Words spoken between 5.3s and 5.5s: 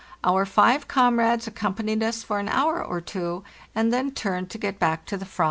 ——& Sere, ES.